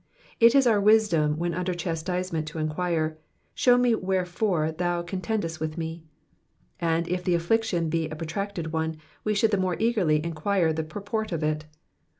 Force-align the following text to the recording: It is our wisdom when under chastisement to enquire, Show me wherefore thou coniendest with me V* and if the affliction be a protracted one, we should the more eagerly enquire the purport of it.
It 0.39 0.55
is 0.55 0.65
our 0.65 0.81
wisdom 0.81 1.37
when 1.37 1.53
under 1.53 1.75
chastisement 1.75 2.47
to 2.47 2.57
enquire, 2.57 3.19
Show 3.53 3.77
me 3.77 3.93
wherefore 3.93 4.71
thou 4.71 5.03
coniendest 5.03 5.59
with 5.59 5.77
me 5.77 5.99
V* 5.99 6.03
and 6.79 7.07
if 7.07 7.23
the 7.23 7.35
affliction 7.35 7.87
be 7.87 8.09
a 8.09 8.15
protracted 8.15 8.71
one, 8.73 8.97
we 9.23 9.35
should 9.35 9.51
the 9.51 9.57
more 9.57 9.75
eagerly 9.77 10.19
enquire 10.25 10.73
the 10.73 10.83
purport 10.83 11.31
of 11.31 11.43
it. 11.43 11.65